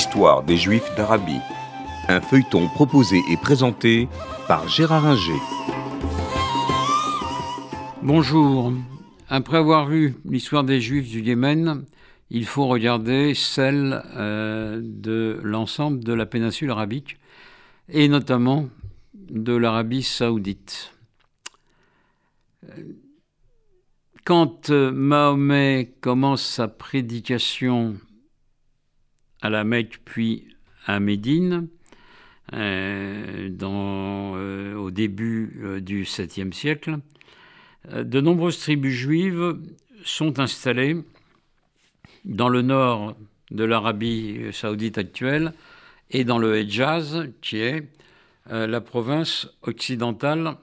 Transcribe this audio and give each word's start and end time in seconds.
L'histoire 0.00 0.42
des 0.42 0.56
Juifs 0.56 0.96
d'Arabie. 0.96 1.42
Un 2.08 2.22
feuilleton 2.22 2.68
proposé 2.68 3.20
et 3.30 3.36
présenté 3.36 4.08
par 4.48 4.66
Gérard 4.66 5.04
Inger. 5.04 5.38
Bonjour. 8.00 8.72
Après 9.28 9.58
avoir 9.58 9.86
vu 9.86 10.14
l'histoire 10.24 10.64
des 10.64 10.80
Juifs 10.80 11.10
du 11.10 11.20
Yémen, 11.20 11.84
il 12.30 12.46
faut 12.46 12.66
regarder 12.66 13.34
celle 13.34 14.02
euh, 14.16 14.80
de 14.82 15.38
l'ensemble 15.42 16.02
de 16.02 16.14
la 16.14 16.24
péninsule 16.24 16.70
arabique 16.70 17.18
et 17.90 18.08
notamment 18.08 18.70
de 19.12 19.54
l'Arabie 19.54 20.02
saoudite. 20.02 20.94
Quand 24.24 24.70
euh, 24.70 24.92
Mahomet 24.92 25.92
commence 26.00 26.42
sa 26.42 26.68
prédication 26.68 27.98
à 29.42 29.50
la 29.50 29.64
Mecque 29.64 30.00
puis 30.04 30.46
à 30.86 31.00
Médine, 31.00 31.68
euh, 32.52 33.48
au 34.74 34.90
début 34.90 35.80
du 35.80 36.04
7e 36.04 36.52
siècle, 36.52 36.98
euh, 37.88 38.04
de 38.04 38.20
nombreuses 38.20 38.58
tribus 38.58 38.94
juives 38.94 39.58
sont 40.04 40.38
installées 40.38 40.96
dans 42.24 42.48
le 42.48 42.62
nord 42.62 43.16
de 43.50 43.64
l'Arabie 43.64 44.52
saoudite 44.52 44.98
actuelle 44.98 45.52
et 46.10 46.24
dans 46.24 46.38
le 46.38 46.56
Hejaz, 46.56 47.28
qui 47.40 47.58
est 47.58 47.88
euh, 48.50 48.66
la 48.66 48.80
province 48.80 49.48
occidentale 49.62 50.56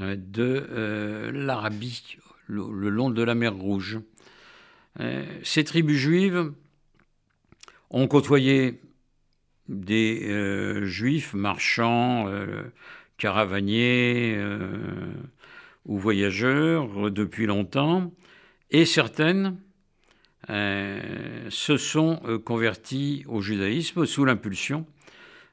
euh, 0.00 0.16
de 0.16 1.30
l'Arabie, 1.32 2.16
le, 2.46 2.88
long 2.88 3.10
de 3.10 3.22
la 3.22 3.34
mer 3.34 3.54
Rouge. 3.54 3.98
ces 5.42 5.64
tribus 5.64 5.98
juives 5.98 6.52
ont 7.90 8.08
côtoyé 8.08 8.80
des 9.68 10.84
juifs 10.84 11.34
marchands, 11.34 12.30
caravaniers, 13.18 14.38
ou 15.86 15.98
voyageurs 15.98 17.10
depuis 17.10 17.46
longtemps, 17.46 18.12
et 18.70 18.84
certaines 18.84 19.56
euh, 20.48 21.00
se 21.48 21.76
sont 21.76 22.20
euh, 22.24 22.38
converties 22.38 23.24
au 23.26 23.40
judaïsme 23.40 24.06
sous 24.06 24.24
l'impulsion 24.24 24.86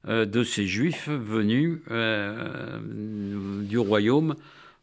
euh, 0.07 0.25
de 0.25 0.43
ces 0.43 0.67
juifs 0.67 1.09
venus 1.09 1.79
du 3.67 3.77
royaume 3.79 4.35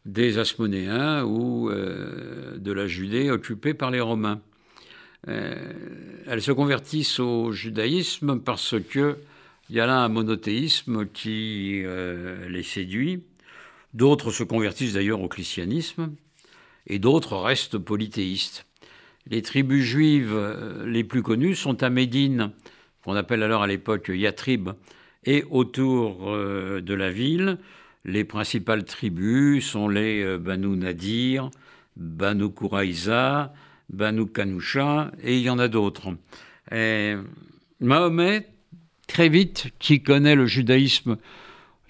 des 0.05 0.37
Asmonéens 0.37 1.23
ou 1.23 1.69
de 1.69 2.71
la 2.71 2.87
Judée 2.87 3.29
occupée 3.29 3.73
par 3.73 3.91
les 3.91 4.01
Romains. 4.01 4.41
Elles 6.27 6.41
se 6.41 6.51
convertissent 6.51 7.19
au 7.19 7.51
judaïsme 7.51 8.39
parce 8.39 8.75
qu'il 8.91 9.15
y 9.69 9.79
a 9.79 9.85
là 9.85 9.99
un 9.99 10.09
monothéisme 10.09 11.05
qui 11.07 11.83
les 12.49 12.63
séduit 12.63 13.23
D'autres 13.93 14.31
se 14.31 14.43
convertissent 14.43 14.93
d'ailleurs 14.93 15.21
au 15.21 15.27
christianisme 15.27 16.13
et 16.87 16.99
d'autres 16.99 17.35
restent 17.35 17.77
polythéistes. 17.77 18.65
Les 19.27 19.41
tribus 19.41 19.83
juives 19.83 20.33
euh, 20.33 20.85
les 20.87 21.03
plus 21.03 21.21
connues 21.21 21.55
sont 21.55 21.83
à 21.83 21.89
Médine, 21.89 22.51
qu'on 23.03 23.15
appelle 23.15 23.43
alors 23.43 23.63
à 23.63 23.67
l'époque 23.67 24.09
Yatrib, 24.13 24.69
et 25.25 25.43
autour 25.51 26.31
euh, 26.31 26.81
de 26.81 26.93
la 26.93 27.11
ville. 27.11 27.57
Les 28.03 28.23
principales 28.23 28.83
tribus 28.83 29.63
sont 29.63 29.89
les 29.89 30.23
euh, 30.23 30.37
Banu 30.37 30.75
Nadir, 30.77 31.51
Banu 31.97 32.49
Kouraïza, 32.49 33.53
Banu 33.91 34.25
Kanusha, 34.25 35.11
et 35.21 35.37
il 35.37 35.43
y 35.43 35.49
en 35.49 35.59
a 35.59 35.67
d'autres. 35.67 36.15
Mahomet, 37.79 38.47
très 39.07 39.29
vite, 39.29 39.67
qui 39.79 40.01
connaît 40.01 40.35
le 40.35 40.45
judaïsme 40.45 41.17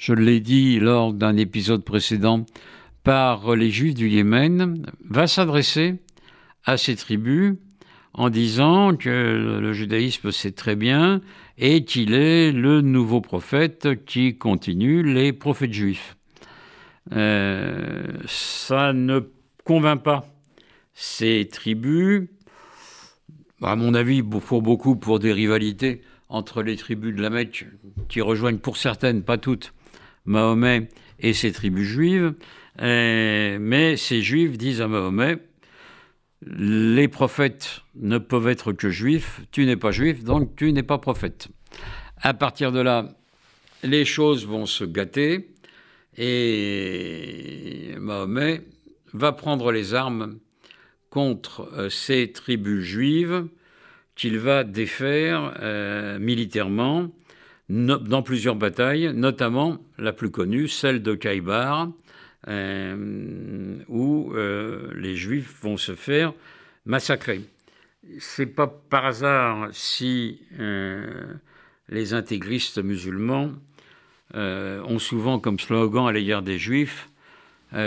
je 0.01 0.13
l'ai 0.13 0.39
dit 0.39 0.79
lors 0.79 1.13
d'un 1.13 1.37
épisode 1.37 1.83
précédent, 1.83 2.47
par 3.03 3.55
les 3.55 3.69
Juifs 3.69 3.93
du 3.93 4.09
Yémen, 4.09 4.83
va 5.07 5.27
s'adresser 5.27 5.99
à 6.65 6.75
ces 6.77 6.95
tribus 6.95 7.53
en 8.15 8.31
disant 8.31 8.95
que 8.95 9.59
le 9.61 9.73
judaïsme 9.73 10.31
c'est 10.31 10.53
très 10.53 10.75
bien 10.75 11.21
et 11.59 11.85
qu'il 11.85 12.15
est 12.15 12.51
le 12.51 12.81
nouveau 12.81 13.21
prophète 13.21 14.03
qui 14.05 14.39
continue 14.39 15.03
les 15.03 15.33
prophètes 15.33 15.73
juifs. 15.73 16.17
Euh, 17.13 18.07
ça 18.25 18.93
ne 18.93 19.19
convainc 19.65 20.01
pas 20.01 20.25
ces 20.93 21.47
tribus. 21.51 22.27
À 23.61 23.75
mon 23.75 23.93
avis, 23.93 24.23
faut 24.41 24.61
beaucoup 24.61 24.95
pour 24.95 25.19
des 25.19 25.33
rivalités 25.33 26.01
entre 26.29 26.63
les 26.63 26.77
tribus 26.77 27.15
de 27.15 27.21
la 27.21 27.29
Mecque, 27.29 27.67
qui 28.07 28.21
rejoignent 28.21 28.57
pour 28.57 28.77
certaines, 28.77 29.23
pas 29.23 29.37
toutes, 29.37 29.73
Mahomet 30.25 30.89
et 31.19 31.33
ses 31.33 31.51
tribus 31.51 31.87
juives, 31.87 32.33
euh, 32.81 33.57
mais 33.59 33.97
ces 33.97 34.21
juifs 34.21 34.57
disent 34.57 34.81
à 34.81 34.87
Mahomet, 34.87 35.37
les 36.45 37.07
prophètes 37.07 37.81
ne 37.95 38.17
peuvent 38.17 38.47
être 38.47 38.71
que 38.71 38.89
juifs, 38.89 39.41
tu 39.51 39.65
n'es 39.65 39.75
pas 39.75 39.91
juif, 39.91 40.23
donc 40.23 40.55
tu 40.55 40.71
n'es 40.71 40.83
pas 40.83 40.97
prophète. 40.97 41.49
À 42.17 42.33
partir 42.33 42.71
de 42.71 42.79
là, 42.79 43.09
les 43.83 44.05
choses 44.05 44.45
vont 44.45 44.65
se 44.65 44.83
gâter 44.83 45.53
et 46.17 47.95
Mahomet 47.99 48.61
va 49.13 49.31
prendre 49.33 49.71
les 49.71 49.93
armes 49.93 50.39
contre 51.11 51.69
euh, 51.73 51.89
ces 51.89 52.31
tribus 52.31 52.83
juives 52.83 53.45
qu'il 54.15 54.37
va 54.37 54.63
défaire 54.63 55.57
euh, 55.61 56.19
militairement 56.19 57.09
dans 57.69 58.21
plusieurs 58.21 58.55
batailles, 58.55 59.11
notamment 59.15 59.79
la 59.97 60.13
plus 60.13 60.29
connue, 60.29 60.67
celle 60.67 61.01
de 61.01 61.15
Kaïbar, 61.15 61.89
euh, 62.47 63.77
où 63.87 64.31
euh, 64.33 64.91
les 64.95 65.15
Juifs 65.15 65.55
vont 65.61 65.77
se 65.77 65.95
faire 65.95 66.33
massacrer. 66.85 67.41
C'est 68.19 68.45
pas 68.45 68.67
par 68.67 69.05
hasard 69.05 69.69
si 69.71 70.41
les 71.89 72.13
intégristes 72.13 72.83
musulmans 72.83 73.51
ont 74.35 74.99
souvent 74.99 75.39
comme 75.39 75.59
slogan 75.59 76.07
à 76.07 76.11
l'égard 76.11 76.41
des 76.41 76.57
Juifs 76.57 77.09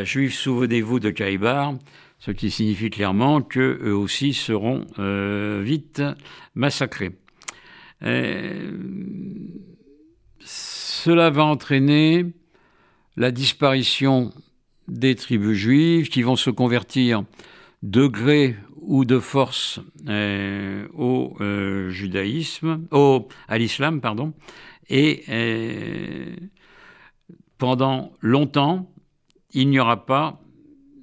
Juifs, 0.04 0.34
souvenez-vous 0.34 0.98
de 0.98 1.10
Kaïbar, 1.10 1.74
ce 2.24 2.30
qui 2.30 2.50
signifie 2.50 2.90
clairement 2.90 3.42
qu'eux 3.42 3.92
aussi 3.92 4.32
seront 4.32 4.86
vite 5.62 6.02
massacrés. 6.54 7.18
Cela 10.40 11.30
va 11.30 11.44
entraîner 11.44 12.26
la 13.16 13.30
disparition 13.30 14.32
des 14.88 15.14
tribus 15.14 15.56
juives 15.56 16.08
qui 16.08 16.22
vont 16.22 16.36
se 16.36 16.50
convertir 16.50 17.24
de 17.82 18.06
gré 18.06 18.56
ou 18.80 19.04
de 19.04 19.18
force 19.18 19.80
euh, 20.08 20.86
au 20.94 21.36
euh, 21.40 21.90
judaïsme, 21.90 22.86
au, 22.90 23.28
à 23.48 23.58
l'islam, 23.58 24.00
pardon, 24.00 24.34
et 24.88 25.24
euh, 25.28 26.34
pendant 27.58 28.12
longtemps, 28.20 28.90
il 29.52 29.70
n'y 29.70 29.78
aura 29.78 30.04
pas 30.04 30.40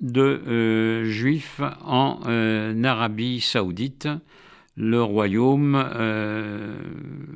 de 0.01 1.03
juifs 1.05 1.61
en 1.85 2.19
Arabie 2.83 3.39
saoudite. 3.39 4.09
Le 4.75 5.01
royaume 5.01 5.73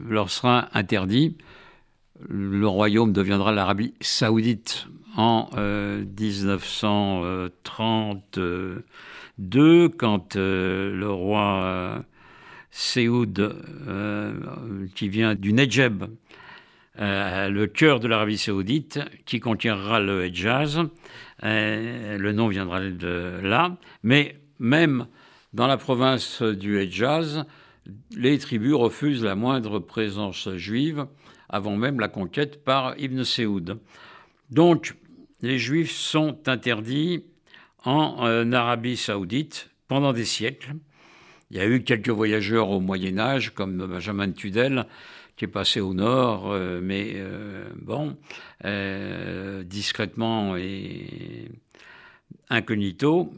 leur 0.10 0.30
sera 0.30 0.70
interdit 0.74 1.38
le 2.30 2.68
royaume 2.68 3.12
deviendra 3.12 3.52
l'Arabie 3.52 3.94
saoudite 4.02 4.88
en 5.18 5.50
1932, 5.56 7.54
euh, 9.58 9.90
quand 9.90 10.36
euh, 10.36 10.94
le 10.96 11.10
roi 11.10 11.62
euh, 11.64 11.98
Saoud, 12.72 13.56
qui 14.96 15.08
vient 15.08 15.36
du 15.36 15.54
Nejeb, 15.54 16.04
le 16.98 17.66
cœur 17.66 18.00
de 18.00 18.08
l'Arabie 18.08 18.38
saoudite, 18.38 19.00
qui 19.26 19.40
contiendra 19.40 20.00
le 20.00 20.26
Hejaz, 20.26 20.80
le 21.42 22.32
nom 22.32 22.48
viendra 22.48 22.80
de 22.82 23.40
là, 23.44 23.78
mais 24.04 24.40
même 24.60 25.08
dans 25.54 25.68
la 25.68 25.78
province 25.78 26.42
du 26.42 26.80
Hejaz, 26.80 27.46
les 28.16 28.38
tribus 28.40 28.74
refusent 28.74 29.24
la 29.24 29.36
moindre 29.36 29.80
présence 29.80 30.50
juive 30.56 31.06
avant 31.50 31.76
même 31.76 32.00
la 32.00 32.08
conquête 32.08 32.64
par 32.64 32.98
Ibn 33.00 33.24
Saoud. 33.24 33.80
Donc, 34.50 34.96
les 35.42 35.58
Juifs 35.58 35.92
sont 35.92 36.48
interdits 36.48 37.24
en 37.84 38.26
euh, 38.26 38.52
Arabie 38.52 38.98
saoudite 38.98 39.70
pendant 39.88 40.14
des 40.14 40.26
siècles. 40.26 40.74
Il 41.52 41.58
y 41.58 41.60
a 41.60 41.66
eu 41.66 41.84
quelques 41.84 42.10
voyageurs 42.10 42.70
au 42.70 42.80
Moyen 42.80 43.18
Âge, 43.20 43.54
comme 43.54 43.78
Benjamin 43.78 44.32
Tudel, 44.32 44.86
qui 45.38 45.46
est 45.46 45.50
passé 45.50 45.80
au 45.80 45.94
nord, 45.94 46.52
euh, 46.52 46.80
mais 46.82 47.14
euh, 47.16 47.70
bon, 47.82 48.18
discrètement 49.66 50.56
et 50.58 51.50
incognito. 52.50 53.34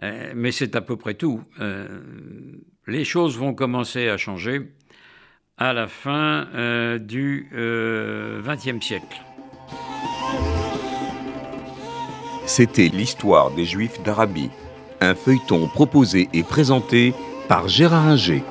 mais 0.00 0.52
c'est 0.52 0.76
à 0.76 0.80
peu 0.80 0.96
près 0.96 1.14
tout. 1.14 1.42
les 2.86 3.04
choses 3.04 3.36
vont 3.36 3.54
commencer 3.54 4.08
à 4.08 4.16
changer 4.16 4.72
à 5.56 5.72
la 5.72 5.88
fin 5.88 6.48
du 6.98 7.48
XXe 7.52 8.84
siècle. 8.84 9.22
C'était 12.48 12.88
l'histoire 12.88 13.50
des 13.50 13.66
Juifs 13.66 14.02
d'Arabie, 14.02 14.48
un 15.00 15.14
feuilleton 15.14 15.68
proposé 15.68 16.28
et 16.32 16.42
présenté 16.42 17.14
par 17.48 17.68
Gérard 17.68 18.06
Inger. 18.06 18.42